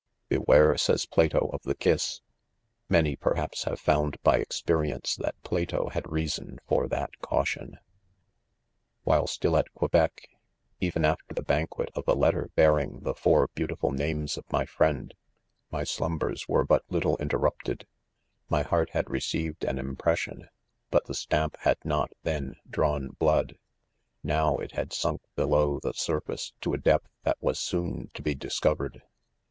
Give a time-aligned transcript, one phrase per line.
[0.29, 2.21] '"Beware," says Plato," of the kiss."—
[2.89, 7.77] Many, perhaps, have found by experience that Plato had reason for that caution
[9.03, 10.27] 'While still at Quebec,
[10.79, 14.65] even after the ban quet of a letter bearing the' four beautiful names of my
[14.65, 15.13] friend,
[15.69, 17.85] my slumbers were but lit tle interrupted
[18.49, 20.49] My heart had received an impression,
[20.89, 23.55] but the stamp had not, then, drawn Wood.
[24.23, 28.33] Now, it had sunk., below the surface to a depth that was soon to be
[28.33, 29.03] discovered.